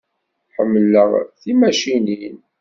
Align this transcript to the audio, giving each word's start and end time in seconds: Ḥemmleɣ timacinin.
Ḥemmleɣ 0.55 1.09
timacinin. 1.41 2.37